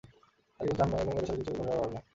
তাঁরা 0.59 0.63
কিছুই 0.63 0.77
চান 0.79 0.87
না 0.91 0.97
এবং 0.97 1.13
জ্ঞাতসারে 1.15 1.39
কিছু 1.39 1.51
করেনও 1.57 1.89
না। 1.93 1.99